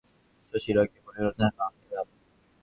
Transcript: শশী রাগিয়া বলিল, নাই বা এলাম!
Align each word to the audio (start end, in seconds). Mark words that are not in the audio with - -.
শশী 0.53 0.71
রাগিয়া 0.73 1.01
বলিল, 1.05 1.25
নাই 1.39 1.51
বা 1.57 1.65
এলাম! 1.83 2.07